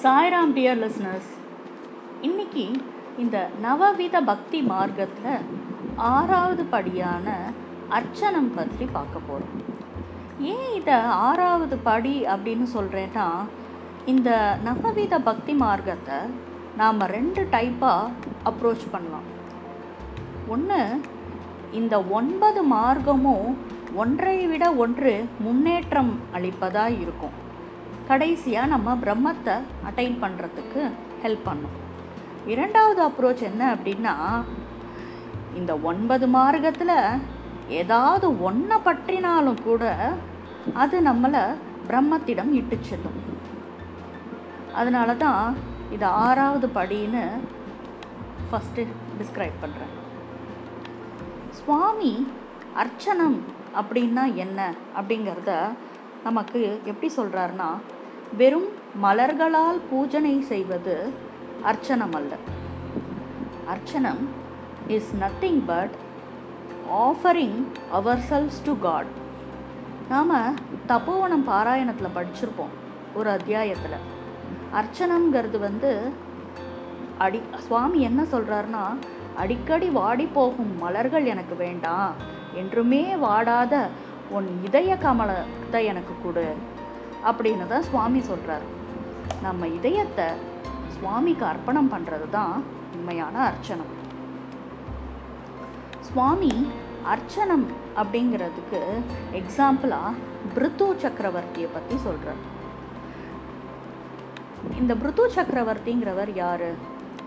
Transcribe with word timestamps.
Sairam 0.00 0.52
dear 0.56 0.80
listeners 0.80 1.30
இன்னைக்கு 2.22 2.64
இந்த 3.16 3.36
நவவித 3.64 4.16
பக்தி 4.24 4.58
மார்க்கத்தில் 4.62 5.44
ஆறாவது 6.10 6.64
படியான 6.64 7.26
அர்ச்சனம் 7.88 8.50
பற்றி 8.54 8.86
பார்க்க 8.96 9.22
போகிறோம் 9.28 9.56
ஏன் 10.52 10.68
இதை 10.76 10.98
ஆறாவது 11.28 11.78
படி 11.88 12.14
அப்படின்னு 12.34 12.68
சொல்கிறேன்னா 12.74 13.26
இந்த 14.12 14.30
நவவித 14.64 15.18
பக்தி 15.30 15.54
மார்க்கத்தை 15.64 16.20
நாம் 16.76 17.02
ரெண்டு 17.16 17.44
டைப்பாக 17.54 18.12
அப்ரோச் 18.44 18.86
பண்ணலாம். 18.92 19.28
ஒன்று 20.48 20.80
இந்த 21.72 22.02
ஒன்பது 22.20 22.62
மார்க்கமும் 22.76 23.50
ஒன்றை 23.96 24.38
விட 24.46 24.64
ஒன்று 24.84 25.14
முன்னேற்றம் 25.40 26.14
அளிப்பதாக 26.32 26.98
இருக்கும். 27.04 27.36
கடைசியாக 28.10 28.72
நம்ம 28.74 28.94
பிரம்மத்தை 29.04 29.54
அட்டைன் 29.88 30.16
பண்ணுறதுக்கு 30.22 30.82
ஹெல்ப் 31.22 31.46
பண்ணும். 31.48 31.76
இரண்டாவது 32.52 33.00
அப்ரோச் 33.08 33.42
என்ன 33.50 33.62
அப்படின்னா 33.74 34.14
இந்த 35.58 35.72
ஒன்பது 35.90 36.26
மார்க்கத்தில் 36.36 36.96
ஏதாவது 37.80 38.26
ஒன்றை 38.48 38.76
பற்றினாலும் 38.86 39.62
கூட 39.68 39.82
அது 40.82 40.96
நம்மளை 41.08 41.42
பிரம்மத்திடம் 41.88 42.52
இட்டு 42.60 42.76
செல்லும். 42.88 43.18
அதனால 44.80 45.14
தான் 45.24 45.42
இது 45.94 46.06
ஆறாவது 46.24 46.66
படின்னு 46.78 47.24
ஃபஸ்ட்டு 48.48 48.82
டிஸ்கிரைப் 49.20 49.62
பண்ணுறேன் 49.62 49.94
சுவாமி 51.60 52.12
அர்ச்சனம் 52.82 53.38
அப்படின்னா 53.78 54.24
என்ன 54.44 54.60
அப்படிங்கிறத 54.98 55.52
நமக்கு 56.26 56.60
எப்படி 56.90 57.08
சொல்கிறாருன்னா 57.18 57.70
வெறும் 58.36 58.68
மலர்களால் 59.02 59.80
பூஜனை 59.90 60.40
செய்வது 60.40 61.12
அர்ச்சனம் 61.64 62.14
அல்ல 62.14 62.32
அர்ச்சனம் 63.74 64.22
is 64.88 65.12
nothing 65.20 65.62
but 65.66 65.94
offering 66.92 67.64
ourselves 68.30 68.60
to 68.64 68.78
God 68.78 69.06
நாம் 70.08 70.54
தப்போவனம் 70.88 71.46
பாராயணத்தில் 71.46 72.16
படிச்சிருப்போம் 72.16 72.74
ஒரு 73.14 73.30
அத்தியாயத்தில். 73.30 74.04
அர்ச்சனங்கிறது 74.74 75.58
வந்து 75.58 76.12
அடி 77.18 77.40
சுவாமி 77.58 78.00
என்ன 78.00 78.22
சொல்கிறாருன்னா 78.22 78.84
அடிக்கடி 79.36 79.88
வாடி 79.88 80.26
போகும் 80.26 80.78
மலர்கள் 80.78 81.24
எனக்கு 81.24 81.56
வேண்டாம். 81.56 82.14
என்றுமே 82.54 83.16
வாடாத 83.16 83.88
உன் 84.30 84.48
இதய 84.64 84.96
கமலத்தை 85.02 85.84
எனக்கு 85.84 86.14
கொடு. 86.22 86.54
அப்படின்னு 87.28 87.66
தான் 87.66 87.82
சுவாமி 87.82 88.20
சொல்கிறார் 88.20 88.66
நம்ம 89.42 89.66
இதயத்தை 89.68 90.28
சுவாமிக்கு 90.94 91.44
அர்ப்பணம் 91.44 91.90
பண்ணுறது 91.92 92.30
தான் 92.30 92.54
உண்மையான 92.94 93.34
அர்ச்சனம். 93.50 93.92
சுவாமி 96.08 96.52
அர்ச்சனம் 97.12 97.66
அப்படிங்கிறதுக்கு 97.96 98.80
எக்ஸாம்பிளாக 99.40 100.14
பிருத்து 100.54 100.86
சக்கரவர்த்தியை 101.02 101.68
பற்றி 101.72 101.96
சொல்கிறார் 101.96 102.42
இந்த 104.78 104.94
பிருத்து 104.94 105.24
சக்கரவர்த்திங்கிறவர் 105.36 106.32
யார்? 106.34 106.68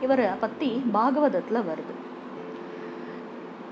இவரை 0.02 0.28
பற்றி 0.40 0.70
பாகவதத்தில் 0.94 1.68
வருது. 1.70 1.94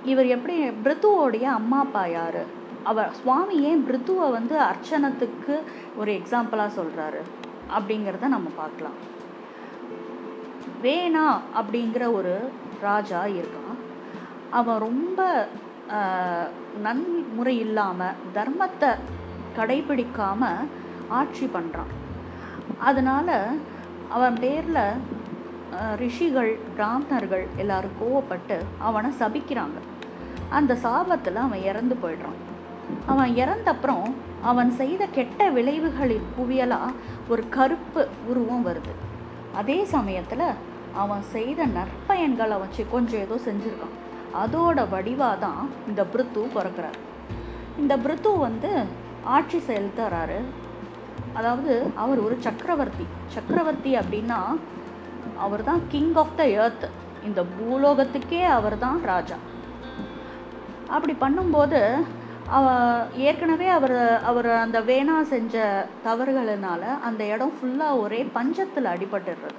இவர் 0.03 0.25
எப்படி 0.25 0.55
பிருத்துவோடைய 0.85 1.45
அம்மா 1.59 1.79
அப்பா 1.79 2.05
யார்? 2.05 2.41
அவர் 2.89 3.11
சுவாமி 3.19 3.55
ஏன் 3.69 3.85
பிருத்துவை 3.87 4.27
வந்து 4.37 4.55
அர்ச்சனத்துக்கு 4.69 5.55
ஒரு 5.99 6.11
எக்ஸாம்பிளாக 6.19 6.75
சொல்கிறாரு 6.79 7.21
அப்படிங்கிறத 7.77 8.27
நம்ம 8.35 8.49
பார்க்கலாம். 8.61 8.97
வேணா 10.83 11.25
அப்படிங்கிற 11.59 12.03
ஒரு 12.19 12.33
ராஜா 12.87 13.21
இருக்கான். 13.39 13.77
அவன் 14.59 14.83
ரொம்ப 14.87 15.21
நன்முறை 16.85 17.55
இல்லாமல் 17.65 18.19
தர்மத்தை 18.37 18.91
கடைபிடிக்காமல் 19.57 20.67
ஆட்சி 21.19 21.45
பண்ணுறான் 21.55 21.93
அதனால் 22.89 23.35
அவன் 24.15 24.35
பேரில் 24.43 24.83
ரிஷிகள் 26.01 26.51
பிராமணர்கள் 26.75 27.45
எல்லாரும் 27.63 27.97
கோவப்பட்டு 28.01 28.57
அவனை 28.87 29.09
சபிக்கிறாங்க. 29.21 29.79
அந்த 30.57 30.73
சாபத்தில் 30.85 31.45
அவன் 31.45 31.65
இறந்து 31.69 31.95
போயிடுறான். 32.03 32.39
அவன் 33.05 33.31
இறந்தப்புறம் 33.35 34.07
அவன் 34.41 34.71
செய்த 34.71 35.05
கெட்ட 35.05 35.49
விளைவுகளின் 35.49 36.27
குவியலாக 36.37 36.95
ஒரு 37.29 37.43
கருப்பு 37.49 38.07
உருவம் 38.25 38.65
வருது. 38.67 38.93
அதே 39.53 39.85
சமயத்தில் 39.85 40.47
அவன் 40.93 41.21
செய்த 41.21 41.65
நற்பயன்களை 41.65 42.57
வச்சு 42.59 42.85
கொஞ்சம் 42.91 43.19
ஏதோ 43.19 43.35
செஞ்சுருக்கான். 43.45 43.97
அதோட 44.41 44.79
வடிவாக 44.89 45.37
தான் 45.39 45.69
இந்த 45.87 46.01
பிருத்து 46.05 46.41
பிறக்கிறார். 46.55 46.97
இந்த 47.77 47.97
பிருத்து 47.97 48.37
வந்து 48.37 48.71
ஆட்சி 49.23 49.59
செலுத்துறாரு. 49.67 50.39
அதாவது 51.33 51.73
அவர் 51.95 52.19
ஒரு 52.19 52.37
சக்கரவர்த்தி. 52.39 53.05
சக்கரவர்த்தி 53.27 53.91
அப்படின்னா 53.97 54.39
அவர் 55.37 55.63
தான் 55.63 55.81
கிங் 55.87 56.15
ஆஃப் 56.15 56.35
த 56.35 56.45
எர்த் 56.47 56.87
இந்த 57.27 57.41
பூலோகத்துக்கே 57.55 58.41
அவர் 58.57 58.77
தான் 58.77 58.99
ராஜா. 59.03 59.37
அப்படி 60.87 61.15
பண்ணும்போது 61.21 61.81
ஏற்கனவே 63.29 63.67
அவர் 63.77 63.95
அவர் 64.29 64.49
அந்த 64.61 64.77
வேணா 64.89 65.15
செஞ்ச 65.31 65.55
தவறுகளினால 66.05 66.83
அந்த 67.07 67.21
இடம் 67.33 67.53
ஃபுல்லாக 67.57 67.99
ஒரே 68.03 68.21
பஞ்சத்தில் 68.37 68.91
அடிபட்டுடுறது. 68.93 69.57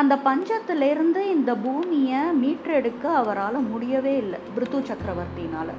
அந்த 0.00 0.14
பஞ்சத்திலிருந்து 0.28 1.20
இந்த 1.36 1.52
பூமியை 1.64 2.20
மீட்டெடுக்க 2.42 3.04
அவரால் 3.20 3.66
முடியவே 3.72 4.14
இல்லை 4.22 4.38
பிருத்து 4.54 4.78
சக்கரவர்த்தினால் 4.90 5.72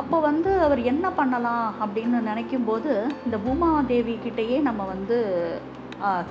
அப்போ 0.00 0.18
வந்து 0.28 0.50
அவர் 0.66 0.80
என்ன 0.92 1.06
பண்ணலாம் 1.18 1.66
அப்படின்னு 1.84 2.20
நினைக்கும் 2.30 2.66
போது 2.68 2.92
இந்த 3.24 3.38
பூமாதேவி 3.46 4.14
கிட்டேயே 4.26 4.58
நம்ம 4.68 4.82
வந்து 4.92 5.18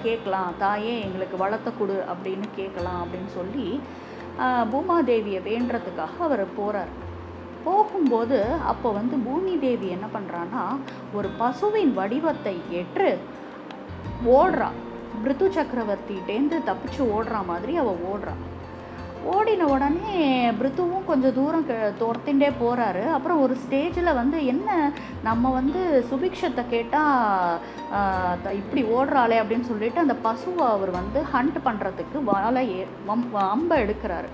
கேட்கலாம். 0.06 0.50
தாயே 0.64 0.94
எங்களுக்கு 1.06 1.38
வளர்த்த 1.44 1.70
கொடு 1.80 1.98
அப்படின்னு 2.14 2.48
கேட்கலாம் 2.56 3.00
அப்படின்னு 3.04 3.32
சொல்லி 3.38 3.68
பூமாதேவியை 4.72 5.42
வேண்டுறதுக்காக 5.50 6.18
அவர் 6.28 6.44
போகிறார் 6.58 6.92
போகும்போது 7.66 8.40
அப்போ 8.72 8.92
வந்து 9.00 9.16
பூமி 9.26 9.54
தேவி 9.66 9.90
என்ன 9.96 10.08
பண்ணுறான்னா 10.16 10.64
ஒரு 11.18 11.30
பசுவின் 11.42 11.94
வடிவத்தை 12.00 12.56
ஏற்று 12.80 13.10
ஓடுறா. 14.38 14.70
பிருத்து 15.24 15.48
சக்கரவர்த்திகிட்டேருந்து 15.56 16.58
தப்பிச்சு 16.70 17.02
ஓடுற 17.16 17.38
மாதிரி 17.52 17.74
அவள் 17.82 18.02
ஓடுறா. 18.14 18.36
ஓடின 19.32 19.66
உடனே 19.74 20.14
பிருத்துவும் 20.60 21.08
கொஞ்சம் 21.10 21.36
தூரம் 21.38 21.68
துரத்திண்டே 22.00 22.48
போகிறாரு 22.62 23.04
அப்புறம் 23.16 23.42
ஒரு 23.46 23.56
ஸ்டேஜில் 23.64 24.18
வந்து 24.20 24.38
என்ன 24.54 24.70
நம்ம 25.28 25.52
வந்து 25.58 25.82
சுபிக்ஷத்தை 26.12 26.64
கேட்டால் 26.70 27.60
இப்படி 28.60 28.84
ஓடுறாளே 28.96 29.38
அப்படின்னு 29.42 29.70
சொல்லிட்டு 29.72 30.04
அந்த 30.06 30.16
பசுவை 30.28 30.66
அவர் 30.76 30.92
வந்து 31.00 31.22
ஹண்ட் 31.34 31.60
பண்ணுறதுக்கு 31.68 32.24
வாழை 32.32 32.64
ஏ 32.78 32.88
அம்பை 33.56 33.78
எடுக்கிறாரு. 33.84 34.32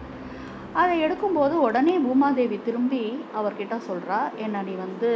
அதை 0.81 0.95
எடுக்கும்போது 1.05 1.55
உடனே 1.67 1.93
பூமாதேவி 2.05 2.57
திரும்பி 2.65 3.03
அவர்கிட்ட 3.39 3.75
சொல்கிறா 3.87 4.19
என்னை 4.45 4.59
நீ 4.67 4.73
வந்து 4.85 5.09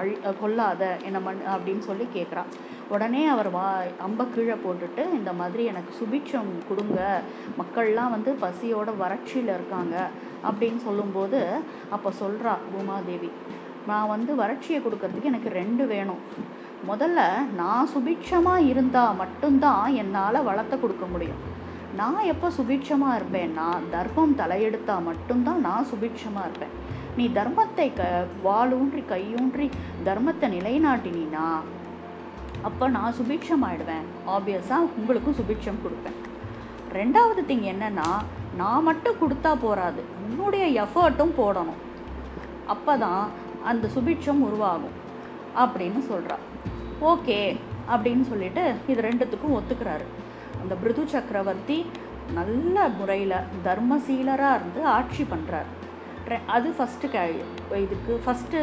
அழி 0.00 0.14
கொல்லாத 0.42 0.82
என்னை 1.06 1.20
மண் 1.26 1.40
அப்படின்னு 1.54 1.82
சொல்லி 1.88 2.06
கேட்குறா 2.16 2.42
உடனே 2.94 3.22
அவர் 3.34 3.48
வா 3.56 3.64
அம்பை 4.06 4.24
கீழே 4.34 4.56
போட்டுட்டு 4.64 5.02
இந்த 5.18 5.30
மாதிரி 5.40 5.62
எனக்கு 5.72 5.92
சுபிட்சம் 6.00 6.50
கொடுங்க. 6.68 6.98
மக்கள்லாம் 7.60 8.14
வந்து 8.16 8.30
பசியோட 8.44 8.90
வறட்சியில் 9.02 9.52
இருக்காங்க. 9.56 9.96
அப்படின்னு 10.48 10.80
சொல்லும்போது 10.88 11.40
அப்போ 11.96 12.12
சொல்கிறா 12.22 12.54
பூமாதேவி 12.72 13.30
நான் 13.90 14.12
வந்து 14.14 14.34
வறட்சியை 14.42 14.80
கொடுக்கறதுக்கு 14.82 15.32
எனக்கு 15.32 15.50
ரெண்டு 15.60 15.86
வேணும். 15.94 16.22
முதல்ல 16.90 17.20
நான் 17.62 17.90
சுபிட்சமாக 17.94 18.68
இருந்தால் 18.72 19.18
மட்டும்தான் 19.22 19.86
என்னால் 20.02 20.46
வளர்த்த 20.50 20.76
கொடுக்க 20.84 21.06
முடியும். 21.14 21.42
நான் 21.98 22.28
எப்போ 22.32 22.48
சுபிட்சமாக 22.56 23.16
இருப்பேன்னா 23.18 23.66
தர்மம் 23.90 24.38
தலையெடுத்தால் 24.38 25.06
மட்டும்தான் 25.08 25.60
நான் 25.66 25.88
சுபிட்சமாக 25.90 26.46
இருப்பேன். 26.48 26.74
நீ 27.16 27.24
தர்மத்தை 27.38 27.86
க 27.98 28.04
வாளூன்றி 28.46 29.02
கையூன்றி 29.12 29.66
தர்மத்தை 30.08 30.48
நிலைநாட்டினா 30.56 31.46
அப்போ 32.68 32.88
நான் 32.96 33.16
சுபிட்சம் 33.18 33.64
ஆப்வியஸாக 34.34 34.90
உங்களுக்கும் 34.98 35.38
சுபிட்சம் 35.40 35.80
கொடுப்பேன். 35.84 36.18
ரெண்டாவது 36.98 37.42
திங் 37.50 37.66
என்னென்னா 37.74 38.08
நான் 38.60 38.86
மட்டும் 38.88 39.20
கொடுத்தா 39.22 39.52
போகாது 39.66 40.02
உன்னுடைய 40.24 40.84
எஃபர்ட்டும் 40.84 41.36
போடணும். 41.40 41.80
அப்போ 42.74 42.92
தான் 43.04 43.24
அந்த 43.70 43.88
சுபிட்சம் 43.94 44.44
உருவாகும். 44.48 44.98
அப்படின்னு 45.62 46.02
சொல்கிறா 46.10 46.36
ஓகே 47.12 47.38
அப்படின்னு 47.94 48.24
சொல்லிட்டு 48.32 48.62
இது 48.90 49.00
ரெண்டுத்துக்கும் 49.08 49.56
ஒத்துக்கிறாரு. 49.58 50.06
அந்த 50.62 50.74
பிருது 50.74 51.02
சக்கரவர்த்தி 51.06 51.78
நல்ல 52.30 52.88
முறையில் 52.88 53.36
தர்மசீலராக 53.64 54.54
இருந்து 54.54 54.82
ஆட்சி 54.88 55.24
பண்ணுறார் 55.24 55.70
அது 56.46 56.68
ஃபஸ்ட்டு 56.70 57.10
க 57.10 57.26
இதுக்கு 57.76 58.12
ஃபஸ்ட்டு 58.24 58.60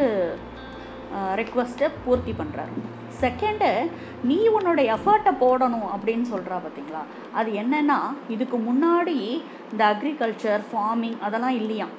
ரெக்வஸ்ட்டை 1.34 1.88
பூர்த்தி 2.04 2.32
பண்ணுறாரு 2.32 2.74
செகண்டு 3.20 3.68
நீ 4.24 4.38
உன்னோட 4.48 4.80
எஃபர்ட்டை 4.94 5.32
போடணும் 5.40 5.88
அப்படின்னு 5.94 6.26
சொல்கிறா 6.30 6.56
பார்த்தீங்களா 6.56 7.02
அது 7.32 7.50
என்னென்னா 7.52 7.98
இதுக்கு 8.28 8.58
முன்னாடி 8.58 9.16
இந்த 9.72 9.82
அக்ரிகல்ச்சர் 9.84 10.64
ஃபார்மிங் 10.70 11.18
அதெல்லாம் 11.20 11.58
இல்லையாம். 11.60 11.92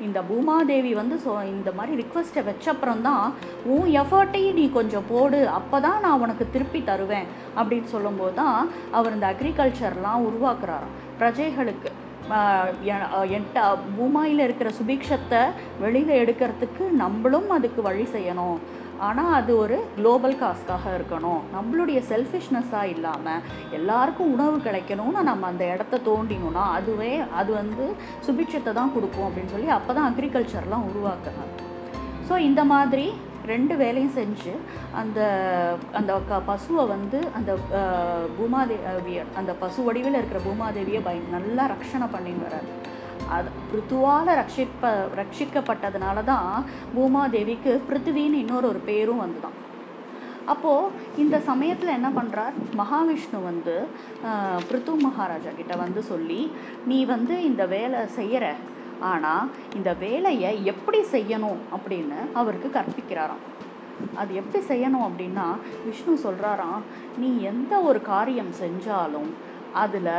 இந்த 0.00 0.20
பூமாதேவி 0.30 0.94
வந்து 0.94 1.16
சொ 1.24 1.32
இந்த 1.54 1.70
மாதிரி 1.72 1.92
ரிக்வஸ்ட்டை 2.02 2.42
வச்சப்புறம் 2.44 3.00
தான் 3.00 3.24
உன் 3.66 3.90
எஃபர்ட்டையும் 4.02 4.58
நீ 4.60 4.70
கொஞ்சம் 4.70 5.08
போடு 5.08 5.40
அப்போ 5.58 5.80
தான் 5.80 6.00
நான் 6.00 6.20
உனக்கு 6.20 6.46
திருப்பி 6.50 6.84
தருவேன். 6.84 7.28
அப்படின்னு 7.60 7.88
சொல்லும்போது 7.94 8.34
தான் 8.34 8.58
அவர் 8.92 9.12
இந்த 9.12 9.28
அக்ரிகல்ச்சர்லாம் 9.32 10.26
உருவாக்குறாராம். 10.28 10.92
பிரஜைகளுக்கு 11.20 11.90
அஹ் 12.36 12.70
என்ட 13.36 13.58
பூமாயில் 13.96 14.42
இருக்கிற 14.46 14.70
சுபிக்ஷத்தை 14.78 15.42
வெளியில் 15.80 16.20
எடுக்கிறதுக்கு 16.22 16.84
நம்மளும் 17.02 17.50
அதுக்கு 17.50 17.82
வழி 17.82 18.06
செய்யணும். 18.14 18.56
ஆனால் 19.00 19.34
அது 19.34 19.52
ஒரு 19.56 19.76
குளோபல் 19.94 20.38
காஸ்க்காக 20.38 20.84
இருக்கணும். 20.96 21.40
நம்மளுடைய 21.52 21.98
செல்ஃபிஷ்னஸ்ஸாக 22.08 22.92
இல்லாமல் 22.92 23.44
எல்லாருக்கும் 23.72 24.32
உணவு 24.32 24.56
கிடைக்கணும்னு 24.60 25.22
நம்ம 25.22 25.46
அந்த 25.46 25.64
இடத்த 25.72 26.00
தோண்டினோம்னா 26.06 26.64
அதுவே 26.76 27.10
அது 27.36 27.52
வந்து 27.54 27.86
சுபிட்சத்தை 28.26 28.72
தான் 28.74 28.94
கொடுக்கும் 28.94 29.28
அப்படின்னு 29.28 29.54
சொல்லி 29.54 29.70
அப்போ 29.74 29.92
தான் 29.92 30.08
அக்ரிகல்ச்சர்லாம் 30.10 30.88
உருவாக்குறாங்க. 30.88 31.54
ஸோ 32.28 32.36
இந்த 32.46 32.64
மாதிரி 32.66 33.06
ரெண்டு 33.46 33.74
வேலையும் 33.76 34.14
செஞ்சு 34.14 34.52
அந்த 35.00 35.18
அந்த 35.92 36.12
க 36.28 36.40
பசுவை 36.46 36.84
வந்து 36.88 37.18
அந்த 37.36 37.50
அஹ், 37.78 38.26
பூமாதேவியை 38.36 39.22
அந்த 39.36 39.52
பசு 39.60 39.80
வடிவில் 39.86 40.18
இருக்கிற 40.18 40.40
பூமாதேவியை 40.44 41.02
பய 41.04 41.20
நல்லா 41.34 41.66
ரக்ஷணை 41.72 42.08
பண்ணின்னு 42.10 42.46
வர்றாரு. 42.46 42.68
அது 43.34 43.48
பிருத்துவால் 43.70 44.32
ரட்சிப்ப 44.40 44.90
ரட்சிக்கப்பட்டதுனால 45.20 46.24
தான் 46.32 46.50
பூமாதேவிக்கு 46.96 47.72
பிருத்திவின்னு 47.88 48.42
இன்னொரு 48.42 48.66
ஒரு 48.72 48.80
பேரும் 48.90 49.22
வந்துதான். 49.24 49.56
அப்போது 50.52 50.90
இந்த 51.22 51.36
சமயத்தில் 51.48 51.96
என்ன 51.96 52.08
பண்ணுறார் 52.18 52.56
மகாவிஷ்ணு 52.80 53.38
வந்து 53.50 53.74
பிருத்து 54.68 54.92
மகாராஜா 55.06 55.52
கிட்ட 55.58 55.74
வந்து 55.84 56.00
சொல்லி 56.12 56.40
நீ 56.90 56.98
வந்து 57.14 57.36
இந்த 57.50 57.62
வேலை 57.74 58.00
செய்கிற 58.18 58.44
ஆனால் 59.10 59.50
இந்த 59.78 59.90
வேலையை 60.04 60.52
எப்படி 60.72 61.00
செய்யணும்? 61.14 61.60
அப்படின்னு 61.76 62.18
அவருக்கு 62.40 62.68
கற்பிக்கிறாராம். 62.78 63.42
அது 64.20 64.32
எப்படி 64.40 64.60
செய்யணும் 64.70 65.06
அப்படின்னா 65.08 65.46
விஷ்ணு 65.86 66.14
சொல்கிறாராம் 66.24 66.82
நீ 67.22 67.28
எந்த 67.50 67.74
ஒரு 67.88 68.00
காரியம் 68.12 68.52
செஞ்சாலும் 68.62 69.30
அதில் 69.82 70.12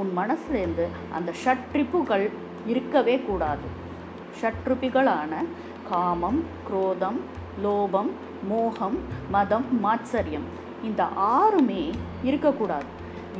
உன் 0.00 0.10
மனசுலேருந்து 0.20 0.86
அந்த 1.16 1.30
ஷட்ரிப்புகள் 1.44 2.24
இருக்கவே 2.72 3.16
கூடாது. 3.28 3.68
ஷட்ருபிகளான 4.40 5.32
காமம் 5.90 6.40
குரோதம் 6.68 7.18
லோபம் 7.64 8.12
மோகம் 8.50 8.98
மதம் 9.34 9.66
மாத்சரியம் 9.84 10.46
இந்த 10.88 11.02
ஆறுமே 11.36 11.82
இருக்கக்கூடாது. 12.28 12.88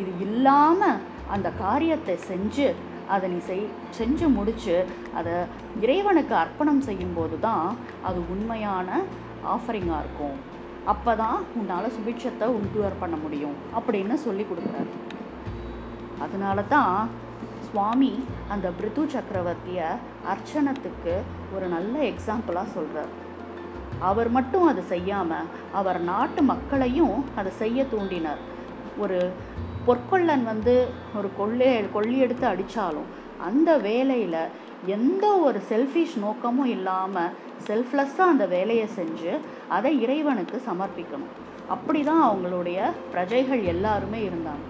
இது 0.00 0.12
இல்லாமல் 0.26 1.00
அந்த 1.34 1.48
காரியத்தை 1.64 2.14
செஞ்சு 2.30 2.66
அதை 3.14 3.26
நீ 3.32 3.38
செய் 3.48 3.64
செஞ்சு 3.98 4.26
முடித்து 4.36 4.76
அதை 5.18 5.34
இறைவனுக்கு 5.84 6.34
அர்ப்பணம் 6.42 6.82
செய்யும்போது 6.88 7.36
தான் 7.46 7.66
அது 8.08 8.18
உண்மையான 8.34 8.88
ஆஃபரிங்காக 9.54 10.02
இருக்கும். 10.04 10.36
அப்போ 10.92 11.12
தான் 11.22 11.38
உன்னால் 11.58 11.94
சுபிட்சத்தை 11.96 12.46
உண்டுவர் 12.58 13.00
பண்ண 13.02 13.16
முடியும் 13.24 13.56
அப்படின்னு 13.78 14.16
சொல்லி 14.24 14.44
கொடுக்குறாரு. 14.48 14.90
அதனால 16.24 16.58
தான் 16.74 16.96
சுவாமி 17.74 18.10
அந்த 18.54 18.66
பிரிது 18.78 19.02
சக்கரவர்த்தியை 19.12 19.86
அர்ச்சனத்துக்கு 20.32 21.14
ஒரு 21.54 21.66
நல்ல 21.66 21.94
எக்ஸாம்பிளாக 22.10 22.72
சொல்கிறார் 22.74 23.12
அவர் 24.08 24.28
மட்டும் 24.36 24.66
அதை 24.66 24.82
செய்யாமல் 24.92 25.48
அவர் 25.78 25.98
நாட்டு 26.10 26.42
மக்களையும் 26.42 27.24
அதை 27.34 27.52
செய்ய 27.62 27.86
தூண்டினார். 27.92 28.42
ஒரு 28.98 29.18
பொற்கொள்ளன் 29.86 30.44
வந்து 30.44 30.74
ஒரு 31.16 31.30
கொள்ளை 31.38 31.70
கொள்ளி 31.96 32.18
எடுத்து 32.18 32.46
அடித்தாலும் 32.46 33.10
அந்த 33.48 33.70
வேலையில் 33.88 34.38
எந்த 34.96 35.26
ஒரு 35.46 35.60
செல்ஃபிஷ் 35.70 36.16
நோக்கமும் 36.26 36.70
இல்லாமல் 36.76 37.34
செல்ஃப்லெஸ்ஸாக 37.68 38.32
அந்த 38.34 38.46
வேலையை 38.46 38.86
செஞ்சு 38.98 39.34
அதை 39.68 39.92
இறைவனுக்கு 40.04 40.62
சமர்ப்பிக்கணும். 40.70 41.34
அப்படி 41.68 42.02
தான் 42.04 42.24
அவங்களுடைய 42.30 42.78
பிரஜைகள் 43.12 43.64
எல்லாருமே 43.74 44.22
இருந்தாங்க. 44.30 44.64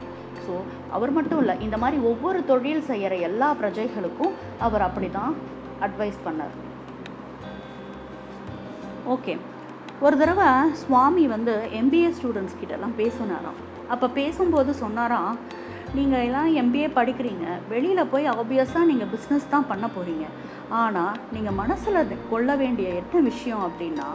ஸோ 0.46 0.54
அவர் 0.96 1.12
மட்டும் 1.16 1.40
இல்லை 1.42 1.54
இந்த 1.66 1.76
மாதிரி 1.82 1.98
ஒவ்வொரு 2.10 2.40
தொழில் 2.50 2.86
செய்கிற 2.90 3.14
எல்லா 3.28 3.48
பிரஜைகளுக்கும் 3.60 4.36
அவர் 4.66 4.86
அப்படி 4.88 5.10
தான் 5.18 5.34
அட்வைஸ் 5.86 6.20
பண்ணார். 6.26 6.54
ஓகே 9.14 9.34
ஒரு 10.04 10.14
தடவை 10.20 10.48
சுவாமி 10.82 11.24
வந்து 11.34 11.52
எம்பிஏ 11.80 12.08
ஸ்டூடெண்ட்ஸ் 12.18 12.58
கிட்டலாம் 12.60 12.96
பேசினாராம். 13.02 13.58
அப்போ 13.94 14.06
பேசும்போது 14.20 14.70
சொன்னாராம் 14.84 15.34
நீங்கள் 15.96 16.24
எல்லாம் 16.26 16.50
எம்பிஏ 16.60 16.88
படிக்கிறீங்க. 16.96 17.46
வெளியில் 17.72 18.10
போய் 18.12 18.30
ஆப்வியஸாக 18.32 18.88
நீங்கள் 18.90 19.10
பிஸ்னஸ் 19.14 19.52
தான் 19.52 19.68
பண்ண 19.70 19.86
போகிறீங்க 19.96 20.26
ஆனால் 20.80 21.18
நீங்கள் 21.34 21.58
மனசில் 21.60 22.18
கொள்ள 22.32 22.50
வேண்டிய 22.62 22.88
என்ன 23.00 23.20
விஷயம் 23.30 23.62
அப்படின்னா 23.68 24.08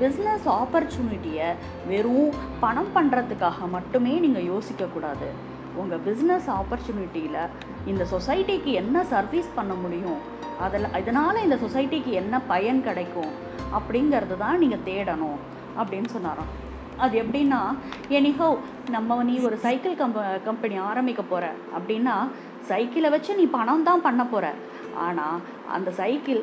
பிஸ்னஸ் 0.00 0.46
ஆப்பர்ச்சுனிட்டியை 0.60 1.48
வெறும் 1.90 2.38
பணம் 2.62 2.92
பண்ணுறதுக்காக 2.96 3.68
மட்டுமே 3.74 4.14
நீங்கள் 4.24 4.48
யோசிக்கக்கூடாது 4.52 5.28
உங்கள் 5.76 6.02
பிஸ்னஸ் 6.06 6.48
ஆப்பர்ச்சுனிட்டியில் 6.58 7.40
இந்த 7.86 8.06
சொசைட்டிக்கு 8.12 8.72
என்ன 8.82 9.04
சர்வீஸ் 9.04 9.48
பண்ண 9.54 9.74
முடியும்? 9.74 10.20
அதில் 10.60 10.92
இதனால் 11.00 11.42
இந்த 11.42 11.56
சொசைட்டிக்கு 11.64 12.12
என்ன 12.22 12.40
பயன் 12.52 12.82
கிடைக்கும்? 12.82 13.32
அப்படிங்கிறது 13.78 14.36
தான் 14.44 14.58
நீங்கள் 14.58 14.84
தேடணும். 14.90 15.38
அப்படின்னு 15.80 16.10
சொன்னாராம். 16.16 16.52
அது 16.96 17.14
எப்படின்னா 17.22 17.60
எனிஹோ 18.08 18.48
நம்ம 18.94 19.22
நீ 19.22 19.34
ஒரு 19.38 19.56
சைக்கிள் 19.56 19.94
கம்ப 19.94 20.42
கம்பெனி 20.44 20.76
ஆரம்பிக்க 20.90 21.22
போகிற 21.22 21.44
அப்படின்னா 21.76 22.16
சைக்கிளை 22.70 23.08
வச்சு 23.10 23.32
நீ 23.34 23.44
பணம் 23.56 23.86
தான் 23.88 24.04
பண்ண 24.06 24.22
போகிற 24.24 24.52
ஆனால் 25.06 25.40
அந்த 25.76 25.90
சைக்கிள் 26.00 26.40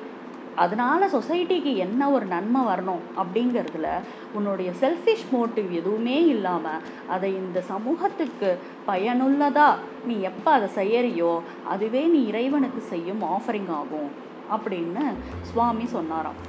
அதனால் 0.56 1.12
சொசைட்டிக்கு 1.14 1.72
என்ன 1.76 2.10
ஒரு 2.12 2.26
நன்மை 2.26 2.62
வரணும் 2.62 3.04
அப்படிங்கிறதுல 3.22 3.90
உன்னுடைய 4.38 4.72
செல்ஃபிஷ் 4.82 5.26
மோட்டிவ் 5.34 5.70
எதுவுமே 5.80 6.18
இல்லாமல் 6.26 6.84
அதை 7.08 7.30
இந்த 7.36 7.62
சமூகத்துக்கு 7.72 8.50
பயனுள்ளதாக 8.86 9.80
நீ 10.08 10.20
எப்போ 10.32 10.52
அதை 10.52 10.70
செய்யறியோ 10.80 11.34
அதுவே 11.74 12.04
நீ 12.06 12.22
இறைவனுக்கு 12.32 12.82
செய்யும் 12.94 13.24
ஆஃபரிங் 13.36 13.72
ஆகும் 13.82 14.10
அப்படின்னு 14.56 15.06
சுவாமி 15.52 15.86
சொன்னாராம். 15.98 16.40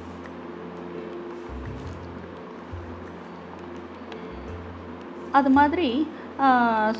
அது 5.38 5.50
மாதிரி 5.50 6.06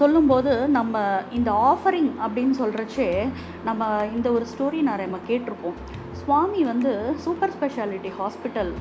சொல்லும்போது 0.01 0.53
நம்ம 0.77 0.99
இந்த 1.39 1.51
ஆஃபரிங் 1.71 2.13
அப்படின்னு 2.25 2.55
சொல்கிறச்சே 2.61 3.09
நம்ம 3.65 3.89
இந்த 4.15 4.31
ஒரு 4.37 4.47
ஸ்டோரி 4.53 4.81
நிறைய 4.91 5.07
நம்ம 5.11 5.21
கேட்டிருப்போம். 5.31 5.81
சுவாமி 6.25 6.61
வந்து 6.73 6.93
சூப்பர் 7.25 7.55
ஸ்பெஷாலிட்டி 7.57 8.11
ஹாஸ்பிட்டல் 8.19 8.73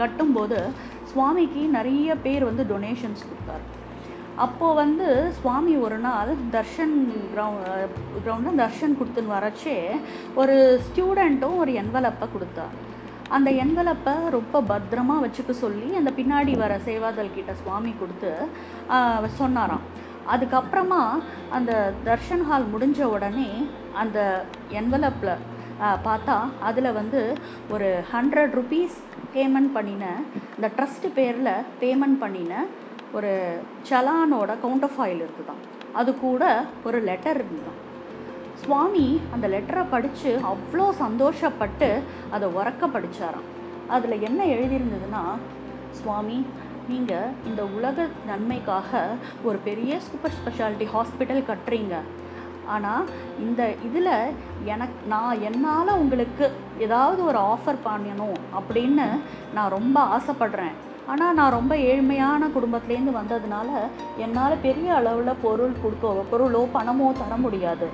கட்டும்போது 0.00 0.58
சுவாமிக்கு 1.10 1.62
நிறைய 1.78 2.16
பேர் 2.24 2.44
வந்து 2.48 2.64
டொனேஷன்ஸ் 2.72 3.22
கொடுத்தாரு. 3.28 3.64
அப்போது 4.44 4.78
வந்து 4.80 5.06
சுவாமி 5.38 5.74
ஒரு 5.86 5.98
நாள் 6.06 6.30
தர்ஷன் 6.56 6.96
கிரவுண்ட் 7.34 7.94
கிரவுண்டில் 8.24 8.60
தர்ஷன் 8.62 8.96
கொடுத்துன்னு 8.98 9.34
வரச்சே 9.36 9.76
ஒரு 10.40 10.56
ஸ்டூடெண்ட்டும் 10.88 11.56
ஒரு 11.62 11.72
என்வலப்பை 11.82 12.26
கொடுத்தார். 12.34 12.74
அந்த 13.36 13.48
என்வலப்பை 13.62 14.14
ரொம்ப 14.36 14.60
பத்திரமா 14.72 15.16
வச்சுக்க 15.22 15.52
சொல்லி 15.62 15.88
அந்த 16.00 16.10
பின்னாடி 16.18 16.52
வர 16.64 16.74
சேவாதல் 16.88 17.34
கிட்ட 17.36 17.54
சுவாமி 17.62 17.92
கொடுத்து 18.00 18.32
சொன்னாராம். 19.40 19.86
அதுக்கப்புறமா 20.34 21.02
அந்த 21.56 21.72
தர்ஷன் 22.06 22.44
ஹால் 22.48 22.70
முடிஞ்ச 22.74 23.00
உடனே 23.16 23.50
அந்த 24.02 24.18
என்வலப்பில் 24.80 25.42
பார்த்தா 25.80 26.36
அதில் 26.68 26.96
வந்து 26.98 27.20
ஒரு 27.74 27.88
ஹண்ட்ரட் 28.12 28.54
ருபீஸ் 28.58 28.96
பேமெண்ட் 29.34 29.72
பண்ணின 29.76 30.04
இந்த 30.56 30.68
ட்ரஸ்ட் 30.76 31.06
பேரில் 31.14 31.52
பேமெண்ட் 31.80 32.18
பண்ணின 32.22 32.62
ஒரு 33.16 33.32
சலானோட 33.88 34.52
கவுண்டர் 34.62 34.94
ஃபைல் 34.96 35.20
இருக்குதாம். 35.24 35.60
அது 35.92 36.10
கூட 36.18 36.42
ஒரு 36.84 36.98
லெட்டர் 37.08 37.38
இருந்துதான் 37.40 37.80
சுவாமி 38.62 39.06
அந்த 39.34 39.46
லெட்டரை 39.54 39.84
படித்து 39.94 40.30
அவ்வளோ 40.52 40.86
சந்தோஷப்பட்டு 41.04 41.90
அதை 42.30 42.48
உறக்க 42.58 42.88
படிச்சாராம். 42.96 43.48
அதில் 43.96 44.24
என்ன 44.28 44.40
எழுதியிருந்ததுன்னா 44.54 45.24
சுவாமி 46.00 46.38
நீங்கள் 46.88 47.32
இந்த 47.48 47.62
உலக 47.76 48.06
நன்மைக்காக 48.30 49.04
ஒரு 49.42 49.58
பெரிய 49.68 49.98
சூப்பர் 50.06 50.36
ஸ்பெஷாலிட்டி 50.38 50.86
ஹாஸ்பிட்டல் 50.94 51.48
கட்டுறீங்க. 51.50 51.96
ஆனால் 52.74 53.04
இந்த 53.44 53.62
இதில் 53.86 54.12
எனக்கு 54.72 54.98
நான் 55.12 55.42
என்னால் 55.48 55.98
உங்களுக்கு 56.02 56.46
ஏதாவது 56.86 57.20
ஒரு 57.30 57.38
ஆஃபர் 57.52 57.78
பண்ணணும் 57.86 58.38
அப்படின்னு 58.58 59.06
நான் 59.56 59.74
ரொம்ப 59.76 59.96
ஆசைப்படுறேன். 60.16 60.74
ஆனால் 61.12 61.36
நான் 61.38 61.56
ரொம்ப 61.56 61.74
ஏழ்மையான 61.90 62.48
குடும்பத்துலேருந்து 62.56 63.12
வந்ததுனால 63.18 63.68
என்னால் 64.24 64.62
பெரிய 64.64 64.88
அளவில் 65.00 65.40
பொருள் 65.44 65.80
கொடுக்க 65.82 66.24
பொருளோ 66.32 66.62
பணமோ 66.76 67.08
தர 67.20 67.36
முடியாது. 67.44 67.88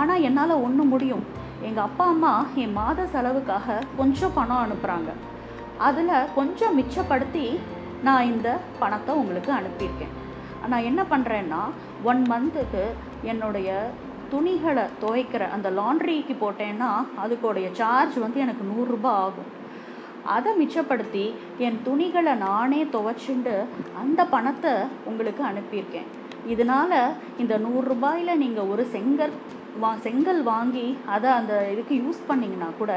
ஆனால் 0.00 0.24
என்னால் 0.28 0.62
ஒன்று 0.66 0.84
முடியும். 0.92 1.24
எங்கள் 1.68 1.86
அப்பா 1.88 2.06
அம்மா 2.14 2.32
என் 2.62 2.76
மாத 2.80 3.06
செலவுக்காக 3.14 3.76
கொஞ்சம் 4.00 4.36
பணம் 4.38 4.62
அனுப்புகிறாங்க 4.64 5.12
அதில் 5.86 6.28
கொஞ்சம் 6.34 6.76
மிச்சப்படுத்தி 6.78 7.46
நான் 8.06 8.28
இந்த 8.32 8.48
பணத்தை 8.80 9.12
உங்களுக்கு 9.20 9.50
அனுப்பியிருக்கேன். 9.58 10.14
நான் 10.70 10.86
என்ன 10.90 11.02
பண்ணுறேன்னா 11.12 11.62
ஒன் 12.10 12.22
மந்த்துக்கு 12.30 12.84
என்னுடைய 13.32 13.70
துணிகளை 14.32 14.84
துவைக்கிற 15.02 15.42
அந்த 15.56 15.68
லாண்ட்ரிக்கு 15.78 16.34
போட்டேன்னா 16.42 16.90
அதுக்குடைய 17.24 17.66
சார்ஜ் 17.80 18.16
வந்து 18.24 18.38
எனக்கு 18.44 18.64
நூறுரூபா 18.70 19.12
ஆகும். 19.26 19.50
அதை 20.34 20.50
மிச்சப்படுத்தி 20.60 21.24
என் 21.66 21.78
துணிகளை 21.88 22.34
நானே 22.46 22.80
துவைச்சுண்டு 22.94 23.56
அந்த 24.02 24.20
பணத்தை 24.34 24.74
உங்களுக்கு 25.10 25.42
அனுப்பியிருக்கேன். 25.50 26.08
இதனால் 26.52 26.96
இந்த 27.42 27.54
நூறுரூபாயில் 27.66 28.40
நீங்கள் 28.44 28.70
ஒரு 28.72 28.84
செங்கல் 28.94 29.36
வா 29.82 29.90
செங்கல் 30.06 30.42
வாங்கி 30.48 30.86
அதை 31.14 31.28
அந்த 31.38 31.54
இதுக்கு 31.74 31.94
யூஸ் 32.02 32.20
பண்ணிங்கன்னா 32.30 32.68
கூட 32.80 32.92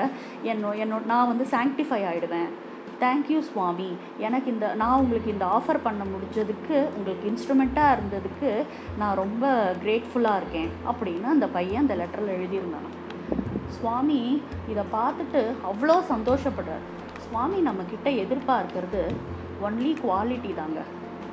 என்னோ 0.51 0.71
என்னோ 0.83 0.97
நான் 1.11 1.29
வந்து 1.31 1.45
சாங்டிஃபை 1.53 2.01
ஆகிடுவேன் 2.09 2.49
தேங்க்யூ 3.01 3.39
சுவாமி. 3.49 3.87
எனக்கு 4.25 4.47
இந்த 4.53 4.67
நான் 4.81 4.99
உங்களுக்கு 5.01 5.29
இந்த 5.33 5.45
ஆஃபர் 5.57 5.83
பண்ண 5.87 6.03
முடிஞ்சதுக்கு 6.13 6.77
உங்களுக்கு 6.97 7.25
இன்ஸ்ட்ருமெண்ட்டாக 7.31 7.95
இருந்ததுக்கு 7.95 8.51
நான் 9.01 9.19
ரொம்ப 9.23 9.51
கிரேட்ஃபுல்லாக 9.83 10.39
இருக்கேன் 10.41 10.71
அப்படின்னு 10.91 11.27
அந்த 11.35 11.47
பையன் 11.57 11.83
அந்த 11.83 11.95
லெட்டரில் 12.01 12.35
எழுதியிருந்தான். 12.37 12.87
சுவாமி 13.77 14.21
இதை 14.71 14.85
பார்த்துட்டு 14.97 15.41
அவ்வளோ 15.71 15.97
சந்தோஷப்படுறார். 16.13 16.85
சுவாமி 17.25 17.59
நம்மக்கிட்ட 17.67 18.09
எதிர்பார்க்கறது 18.23 19.03
ஒன்லி 19.67 19.91
குவாலிட்டி 20.03 20.51
தாங்க 20.61 20.79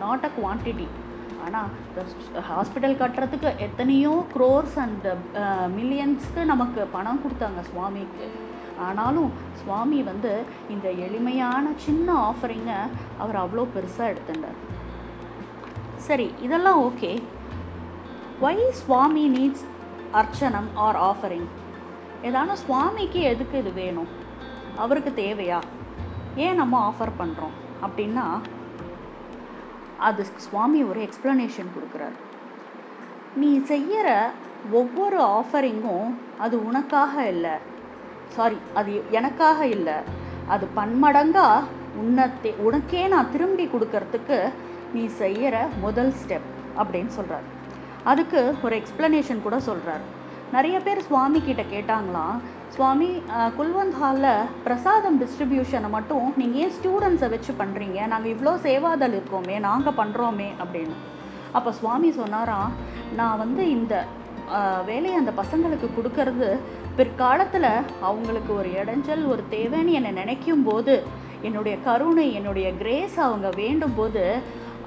நாட் 0.02 0.24
அ 0.28 0.30
குவான்டிட்டி 0.38 0.86
ஆனால் 1.44 1.70
ஹாஸ்பிட்டல் 2.50 3.00
கட்டுறதுக்கு 3.00 3.48
எத்தனையோ 3.66 4.12
க்ரோர்ஸ் 4.34 4.76
அண்ட் 4.84 5.06
மில்லியன்ஸ்க்கு 5.78 6.42
நமக்கு 6.52 6.82
பணம் 6.96 7.22
கொடுத்தாங்க 7.24 7.62
சுவாமிக்கு 7.70 8.26
ஆனாலும் 8.84 9.30
சுவாமி 9.54 10.02
வந்து 10.02 10.32
இந்த 10.70 10.90
எளிமையான 10.90 11.66
சின்ன 11.76 12.08
ஆஃபரிங்கை 12.28 12.80
அவர் 13.18 13.38
அவ்வளோ 13.44 13.66
பெருசாக 13.74 14.12
எடுத்துட்டார். 14.14 14.58
சரி 15.96 16.26
இதெல்லாம் 16.42 16.80
okay. 16.80 17.12
Why 18.42 18.68
Swami 18.70 19.24
needs 19.28 19.64
archanam 20.12 20.70
or 20.74 20.96
offering 20.96 21.48
ஏதான 22.22 22.52
சுவாமிக்கு 22.52 23.20
எதுக்கு 23.20 23.58
இது 23.58 23.72
வேணும்? 23.72 24.10
அவருக்கு 24.76 25.12
தேவையா? 25.22 25.58
ஏன் 26.36 26.54
நம்ம 26.54 26.74
ஆஃபர் 26.90 27.18
பண்ணுறோம் 27.18 27.56
அப்படின்னா 27.86 28.26
அது 29.98 30.26
சுவாமி 30.36 30.82
ஒரு 30.82 31.00
எக்ஸ்ப்ளனேஷன் 31.02 31.72
கொடுக்குறாரு. 31.74 32.18
நீ 33.36 33.50
செய்கிற 33.62 34.08
ஒவ்வொரு 34.72 35.18
ஆஃபரிங்கும் 35.36 36.08
அது 36.38 36.66
உனக்காக 36.66 37.28
இல்லை. 37.28 37.54
சாரி 38.36 38.58
அது 38.80 38.92
எனக்காக 39.18 39.66
இல்லை. 39.76 39.96
அது 40.54 40.64
பன்மடங்கா 40.78 41.48
உன்னத்தை 42.02 42.50
உனக்கே 42.66 43.02
நான் 43.14 43.30
திரும்பி 43.34 43.64
கொடுக்கறதுக்கு 43.74 44.38
நீ 44.94 45.02
செய்கிற 45.20 45.54
முதல் 45.84 46.12
ஸ்டெப் 46.20 46.48
அப்படின்னு 46.80 47.12
சொல்கிறார் 47.18 47.46
அதுக்கு 48.10 48.40
ஒரு 48.66 48.74
எக்ஸ்ப்ளனேஷன் 48.80 49.44
கூட 49.46 49.56
சொல்கிறார் 49.68 50.04
நிறைய 50.54 50.76
பேர் 50.86 51.06
சுவாமி 51.06 51.38
கிட்ட 51.46 51.62
கேட்டாங்களாம் 51.74 52.36
சுவாமி 52.74 53.08
குல்வந்த் 53.58 53.96
ஹாலில் 54.00 54.48
பிரசாதம் 54.66 55.18
டிஸ்ட்ரிபியூஷனை 55.22 55.88
மட்டும் 55.96 56.26
நீங்கள் 56.40 56.62
ஏன் 56.64 56.74
ஸ்டூடெண்ட்ஸை 56.76 57.28
வச்சு 57.34 57.52
பண்ணுறீங்க 57.60 57.98
நாங்கள் 58.12 58.32
இவ்வளோ 58.34 58.52
சேவாதல் 58.66 59.16
இருக்கோமே 59.18 59.56
நாங்கள் 59.68 59.98
பண்ணுறோமே 60.00 60.48
அப்படின்னு. 60.64 60.96
அப்போ 61.58 61.72
சுவாமி 61.80 62.10
சொன்னாராம் 62.20 62.70
நான் 63.18 63.40
வந்து 63.42 63.64
இந்த 63.76 63.94
வேலையை 64.88 65.16
அந்த 65.20 65.32
பசங்களுக்கு 65.40 65.88
கொடுக்கறது 65.96 66.48
பிற்காலத்தில் 66.96 67.70
அவங்களுக்கு 68.08 68.50
ஒரு 68.56 68.70
இடைஞ்சல் 68.80 69.24
ஒரு 69.32 69.42
தேவைன்னு 69.54 69.96
என்னை 69.98 70.12
நினைக்கும் 70.20 70.66
போது 70.68 70.94
என்னுடைய 71.48 71.76
கருணை 71.86 72.26
என்னுடைய 72.38 72.68
கிரேஸ் 72.82 73.16
அவங்க 73.26 73.48
வேண்டும் 73.62 73.96
போது 73.96 74.24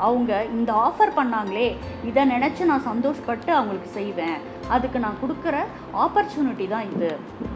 அவங்க 0.08 0.32
இந்த 0.56 0.72
ஆஃபர் 0.88 1.18
பண்ணாங்களே 1.20 1.68
இதை 2.10 2.24
நினச்சி 2.34 2.64
நான் 2.72 2.88
சந்தோஷப்பட்டு 2.90 3.52
அவங்களுக்கு 3.58 3.90
செய்வேன். 4.00 4.38
அதுக்கு 4.76 4.98
நான் 5.06 5.22
கொடுக்குற 5.24 5.58
ஆப்பர்ச்சுனிட்டி 6.06 6.68
தான் 6.74 6.88
இது 6.96 7.12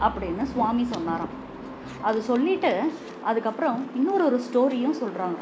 அப்படின்னு 0.05 0.43
சுவாமி 0.53 0.83
சொன்னாராம். 0.93 1.33
அது 2.07 2.19
சொல்லிட்டு 2.31 2.71
அதுக்கப்புறம் 3.29 3.79
இன்னொரு 3.95 4.23
ஒரு 4.29 4.39
ஸ்டோரியும் 4.47 4.99
சொல்கிறாங்க 5.01 5.41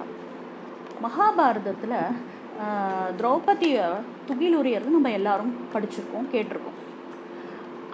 மகாபாரதத்தில் 1.05 1.99
திரௌபதியை 3.19 3.87
துகிலுரியறது 4.29 4.95
நம்ம 4.95 5.11
எல்லாரும் 5.19 5.53
படிச்சிருக்கோம் 5.73 6.27
கேட்டிருக்கோம். 6.33 6.77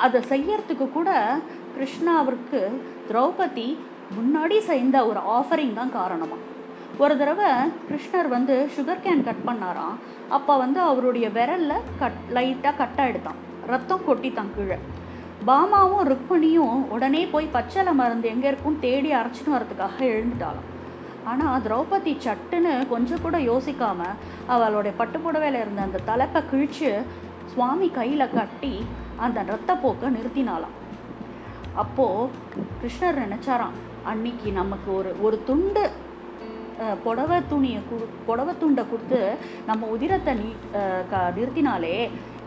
அதை 0.05 0.19
செய்யறதுக்கு 0.31 0.85
கூட 0.97 1.09
கிருஷ்ணாவிற்கு 1.75 2.61
திரௌபதி 3.09 3.67
முன்னாடி 4.17 4.57
செய்த 4.71 4.95
ஒரு 5.11 5.21
ஆஃபரிங் 5.37 5.77
தான் 5.79 5.95
காரணமாக 5.99 6.43
ஒரு 7.03 7.13
தடவை 7.21 7.47
கிருஷ்ணர் 7.87 8.29
வந்து 8.33 8.55
சுகர் 8.75 9.01
கேன் 9.05 9.25
கட் 9.27 9.45
பண்ணாராம். 9.47 9.95
அப்போ 10.35 10.53
வந்து 10.63 10.79
அவருடைய 10.89 11.27
விரலில் 11.37 11.87
கட் 12.01 12.21
லைட்டாக 12.37 12.75
கட்டாக 12.81 13.09
எடுத்தான் 13.11 13.39
ரத்தம் 13.71 14.05
கொட்டித்தான் 14.07 14.53
கீழே. 14.57 14.77
பாமாவும் 15.49 16.05
ருக்மணியும் 16.11 16.77
உடனே 16.95 17.23
போய் 17.33 17.53
பச்சளை 17.57 17.93
மருந்து 18.01 18.27
எங்கே 18.33 18.47
இருக்கும் 18.51 18.79
தேடி 18.85 19.11
அரைச்சிட்டு 19.19 19.55
வரதுக்காக 19.55 19.99
எழுந்துட்டாளாம். 20.13 20.69
ஆனால் 21.25 21.61
திரௌபதி 21.61 22.13
சட்டுன்னு 22.25 22.73
கொஞ்சம் 22.87 23.21
கூட 23.21 23.37
யோசிக்காமல் 23.51 24.17
அவளுடைய 24.47 24.93
பட்டுப்புடவையில் 24.99 25.59
இருந்த 25.61 25.81
அந்த 25.81 26.03
தலைப்பை 26.05 26.41
கிழித்து 26.49 26.91
சுவாமி 27.53 27.87
கையில் 27.89 28.33
கட்டி 28.33 28.73
அந்த 29.25 29.39
ரத்தப்போக்கை 29.51 30.07
நிறுத்தினாளாம். 30.17 30.75
அப்போது 31.75 32.29
கிருஷ்ணர் 32.81 33.21
நினச்சாராம் 33.23 33.77
அன்னைக்கு 34.03 34.51
நமக்கு 34.51 34.89
ஒரு 34.95 35.11
ஒரு 35.21 35.37
துண்டு 35.45 35.83
புடவை 37.03 37.37
துணியை 37.51 37.81
கொடு 37.89 38.05
புடவை 38.27 38.53
துண்டை 38.61 38.83
கொடுத்து 38.91 39.19
நம்ம 39.67 39.87
உதிரத்தை 39.95 40.33
நீ 40.39 40.49
க 41.11 41.21
நிறுத்தினாலே 41.37 41.97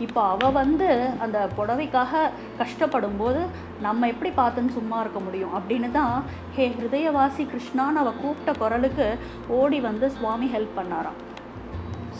இப்போ 0.04 0.20
அவள் 0.32 0.56
வந்து 0.58 0.88
அந்த 1.24 1.38
புடவைக்காக 1.58 2.20
கஷ்டப்படும் 2.58 3.16
போது 3.20 3.40
நம்ம 3.86 4.08
எப்படி 4.12 4.30
பார்த்துன்னு 4.40 4.76
சும்மா 4.76 4.98
இருக்க 5.04 5.20
முடியும்? 5.26 5.54
அப்படின்னு 5.58 5.88
தான் 5.98 6.14
ஹே 6.56 6.66
ஹிருதயவாசி 6.76 7.44
கிருஷ்ணான்னு 7.52 8.02
அவள் 8.02 8.20
கூப்பிட்ட 8.20 8.52
குரலுக்கு 8.62 9.06
ஓடி 9.60 9.80
வந்து 9.88 10.08
சுவாமி 10.18 10.48
ஹெல்ப் 10.54 10.76
பண்ணாராம். 10.80 11.18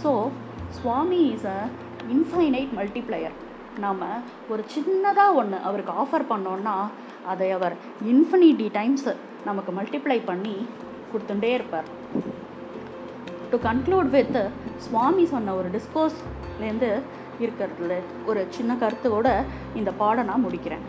So 0.03 0.13
Swami 0.79 1.21
is 1.35 1.47
a 1.57 1.61
infinite 2.17 2.75
multiplier 2.81 3.37
நாம் 3.85 4.03
ஒரு 4.53 4.63
சின்னதாக 4.75 5.39
ஒன்று 5.43 5.59
அவருக்கு 5.69 5.95
ஆஃபர் 6.03 6.29
பண்ணோன்னா 6.33 6.77
அதை 7.33 7.51
அவர் 7.59 7.77
இன்ஃபினிட்டி 8.13 8.69
டைம்ஸ் 8.81 9.09
நமக்கு 9.51 9.73
மல்டிப்ளை 9.81 10.19
பண்ணி 10.33 10.57
கொடுத்துட்டே 11.13 11.53
இருப்பார். 11.59 11.89
டு 13.53 13.59
கன்க்ளூட் 13.69 14.11
வித் 14.17 14.39
சுவாமி 14.87 15.25
சொன்ன 15.33 15.55
ஒரு 15.61 15.69
டிஸ்கோஸ்லேருந்து 15.75 16.91
இருக்கிறதுல 17.45 17.97
ஒரு 18.31 18.41
சின்ன 18.57 18.77
கருத்தோட 18.83 19.29
இந்த 19.81 19.91
பாடம் 20.01 20.29
நான் 20.31 20.45
முடிக்கிறேன். 20.47 20.85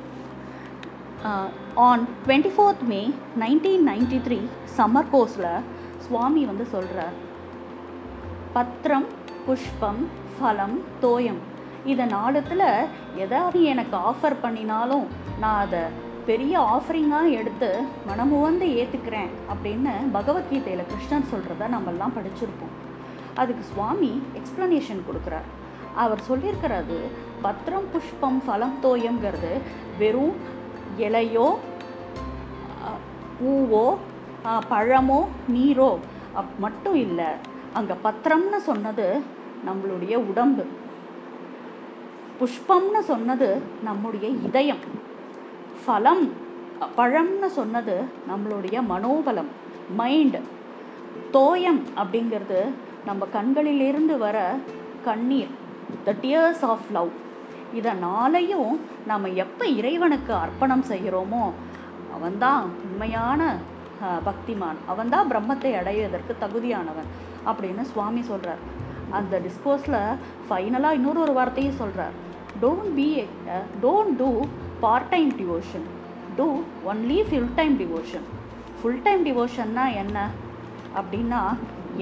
On 1.87 2.03
twenty 2.25 2.51
fourth 2.55 2.83
May 2.91 3.01
nineteen 3.43 3.85
ninety 3.91 4.19
three 4.27 4.39
summer 4.77 5.11
கோர்ஸில் 5.13 5.51
சுவாமி 6.05 6.43
வந்து 6.51 6.65
சொல்கிறார் 6.73 7.15
பத்திரம் 8.53 9.07
புஷ்பம் 9.45 10.01
ஃபலம் 10.35 10.77
தோயம். 11.01 11.41
இதை 11.91 12.05
நாளத்தில் 12.15 12.67
எதாவது 13.23 13.59
எனக்கு 13.71 13.95
ஆஃபர் 14.09 14.41
பண்ணினாலும் 14.41 15.05
நான் 15.41 15.59
அதை 15.65 15.83
பெரிய 16.29 16.55
ஆஃபரிங்காக 16.73 17.27
எடுத்து 17.39 17.69
மனமுவந்து 18.07 18.65
ஏற்றுக்கிறேன் 18.79 19.31
அப்படின்னு 19.51 19.93
பகவத்கீதையில் 20.15 20.89
கிருஷ்ணன் 20.89 21.29
சொல்கிறத 21.31 21.69
நம்மெல்லாம் 21.75 22.15
படிச்சிருப்போம். 22.17 22.75
அதுக்கு 23.41 23.63
சுவாமி 23.71 24.11
எக்ஸ்ப்ளனேஷன் 24.39 25.01
கொடுக்குறார். 25.07 25.47
அவர் 26.03 26.21
சொல்லியிருக்கிறது 26.29 26.97
பத்திரம் 27.45 27.87
புஷ்பம் 27.93 28.39
ஃபலம் 28.45 28.75
தோயங்கிறது 28.85 29.51
வெறும் 30.01 30.35
இலையோ 31.05 31.47
பூவோ 33.39 33.85
பழமோ 34.71 35.19
நீரோ 35.55 35.91
அப் 36.39 36.55
மட்டும் 36.65 36.97
இல்லை. 37.05 37.29
அங்கே 37.79 37.95
பத்திரம்னு 38.07 38.59
சொன்னது 38.69 39.07
நம்மளுடைய 39.67 40.15
உடம்பு. 40.31 40.65
புஷ்பம்னு 42.39 43.03
சொன்னது 43.11 43.49
நம்முடைய 43.87 44.27
இதயம். 44.47 44.83
பலம் 45.89 46.25
பழம்னு 46.97 47.47
சொன்னது 47.49 47.95
நம்மளுடைய 48.29 48.77
மனோபலம் 48.89 49.49
மைண்ட் 49.95 50.37
தோயம் 51.33 51.81
அப்படிங்கிறது 51.95 52.59
நம்ம 53.05 53.27
கண்களிலிருந்து 53.33 54.17
வர 54.17 54.37
கண்ணீர் 55.05 55.51
த 56.05 56.13
டியர்ஸ் 56.21 56.63
ஆஃப் 56.65 56.87
லவ் 56.93 57.11
இதை 57.73 57.91
நாளையும் 58.03 58.71
நம்ம 59.05 59.29
எப்போ 59.37 59.65
இறைவனுக்கு 59.79 60.33
அர்ப்பணம் 60.33 60.85
செய்கிறோமோ 60.89 61.43
அவன்தான் 62.13 62.63
உண்மையான 62.83 63.41
பக்திமான். 64.25 64.79
அவன்தான் 64.87 65.29
பிரம்மத்தை 65.31 65.71
அடைவதற்கு 65.77 66.35
தகுதியானவன் 66.41 67.09
அப்படின்னு 67.45 67.81
சுவாமி 67.81 68.21
சொல்கிறார் 68.21 68.63
அந்த 69.09 69.35
டிஸ்கோஸில் 69.39 70.01
ஃபைனலாக 70.47 70.91
இன்னொரு 70.91 71.19
ஒரு 71.19 71.33
வார்த்தையும் 71.33 71.77
சொல்கிறார் 71.77 72.15
don't 72.61 72.93
be 72.95 73.07
don't 73.81 74.15
do 74.17 74.29
part 74.83 75.09
time 75.13 75.31
devotion 75.39 75.85
do 76.37 76.47
only 76.89 77.17
full 77.29 77.53
time 77.57 77.75
devotion 77.81 78.25
full 78.79 79.01
time 79.05 79.23
டிவோஷன்னா 79.27 79.85
என்ன? 80.03 80.17
அப்படின்னா 80.99 81.41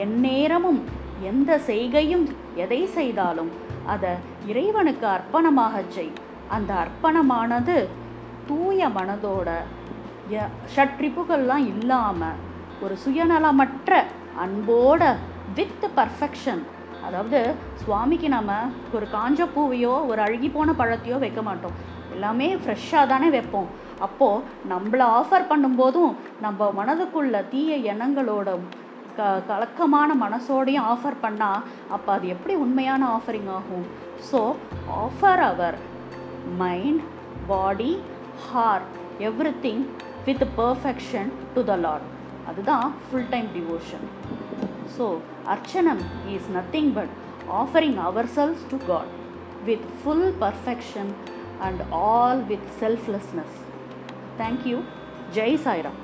எந்நேரமும் 0.04 0.82
எந்த 1.30 1.52
செய்கையும் 1.70 2.26
எதை 2.64 2.82
செய்தாலும் 2.98 3.52
அதை 3.94 4.12
இறைவனுக்கு 4.52 5.06
அர்ப்பணமாகச் 5.16 5.94
செய். 5.96 6.12
அந்த 6.56 6.72
அர்ப்பணமானது 6.84 7.78
தூய 8.50 8.90
மனதோட 8.98 9.50
ஷட்ரிப்புகள்லாம் 10.76 11.66
இல்லாமல் 11.74 12.40
ஒரு 12.86 12.96
சுயநலமற்ற 13.04 13.92
அன்போட 14.44 15.04
வித் 15.58 15.86
பர்ஃபெக்ஷன் 16.00 16.64
அதாவது 17.06 17.40
சுவாமிக்கு 17.82 18.30
நம்ம 18.38 18.52
ஒரு 18.96 19.06
காஞ்ச 19.14 19.42
பூவையோ 19.56 19.94
ஒரு 20.12 20.20
அழுகி 20.26 20.50
போன 20.56 20.72
பழத்தையோ 20.80 21.18
வைக்க 21.24 21.42
மாட்டோம். 21.48 21.78
எல்லாமே 22.18 22.48
ஃப்ரெஷ்ஷாக 22.62 23.12
தானே 23.14 23.30
வைப்போம். 23.36 23.70
அப்போது 24.06 24.44
நம்மளை 24.72 25.06
ஆஃபர் 25.20 25.50
பண்ணும்போதும் 25.52 26.12
நம்ம 26.46 26.70
மனதுக்குள்ள 26.80 27.38
தீய 27.54 27.78
எண்ணங்களோட 27.94 28.50
க 29.18 29.28
கலக்கமான 29.50 30.10
மனசோடையும் 30.24 30.88
ஆஃபர் 30.94 31.16
பண்ணால் 31.24 31.62
அப்போ 31.96 32.10
அது 32.16 32.26
எப்படி 32.34 32.56
உண்மையான 32.66 33.04
ஆஃபரிங் 33.18 33.50
ஆகும்? 33.58 33.86
So 34.30 34.40
offer 35.06 35.42
our 35.52 35.78
mind 36.62 37.02
body 37.48 37.92
heart 38.48 38.88
everything 39.66 39.84
with 40.28 40.46
perfection 40.60 41.32
to 41.56 41.64
the 41.70 41.78
Lord 41.86 42.08
அதுதான் 42.52 42.86
full 43.06 43.30
time 43.34 43.50
devotion 43.58 44.06
so 44.98 45.08
archanam 45.56 46.04
is 46.36 46.52
nothing 46.58 46.92
but 47.00 47.14
offering 47.62 47.98
ourselves 48.38 48.64
to 48.74 48.80
God 48.92 49.12
with 49.70 49.88
full 49.98 50.28
perfection 50.44 51.12
and 51.60 51.82
all 52.08 52.44
with 52.44 52.68
selflessness 52.80 53.58
thank you 54.38 54.78
Jai 55.34 55.58
Sairam 55.66 56.00